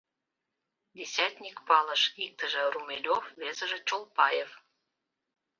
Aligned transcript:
Десятник 0.97 1.57
палыш: 1.67 2.01
иктыже— 2.23 2.63
Румелёв, 2.73 3.23
весыже— 3.41 3.79
Чолпаев. 3.87 4.51